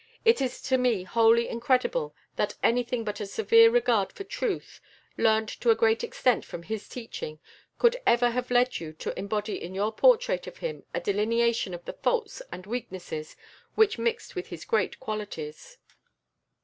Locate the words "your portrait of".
9.75-10.57